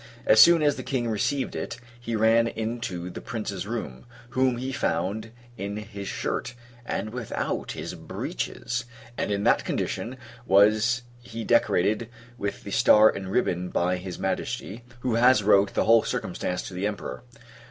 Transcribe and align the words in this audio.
As 0.25 0.39
soon 0.41 0.63
as 0.63 0.77
the 0.77 0.81
King 0.81 1.07
received 1.11 1.55
it, 1.55 1.79
he 1.99 2.15
ran 2.15 2.47
into 2.47 3.11
the 3.11 3.21
Prince's 3.21 3.67
room; 3.67 4.07
whom 4.29 4.57
he 4.57 4.71
found 4.71 5.29
in 5.57 5.77
his 5.77 6.07
shirt, 6.07 6.55
and 6.87 7.11
without 7.11 7.73
his 7.73 7.93
breeches: 7.93 8.85
and, 9.15 9.29
in 9.29 9.43
that 9.43 9.63
condition, 9.63 10.17
was 10.47 11.03
he 11.21 11.43
decorated 11.43 12.09
with 12.39 12.63
the 12.63 12.71
star 12.71 13.11
and 13.11 13.29
ribbon 13.31 13.69
by 13.69 13.97
his 13.97 14.17
Majesty, 14.17 14.83
who 15.01 15.13
has 15.13 15.43
wrote 15.43 15.75
the 15.75 15.85
whole 15.85 16.01
circumstance 16.01 16.63
to 16.63 16.73
the 16.73 16.87
Emperor. 16.87 17.21